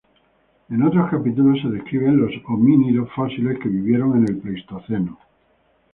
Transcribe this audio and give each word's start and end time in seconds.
En 0.71 0.81
otros 0.81 1.11
capítulos 1.11 1.61
se 1.61 1.67
describen 1.69 2.17
los 2.17 2.31
homínidos 2.47 3.07
fósiles 3.15 3.59
que 3.59 3.69
vivieron 3.69 4.17
en 4.17 4.29
el 4.29 4.37
Pleistoceno. 4.39 5.19